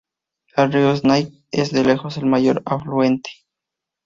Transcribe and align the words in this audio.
El 0.57 0.73
río 0.73 0.95
Snake 0.95 1.43
es, 1.51 1.71
de 1.71 1.83
lejos, 1.83 2.17
el 2.17 2.25
mayor 2.25 2.63
afluente. 2.65 3.29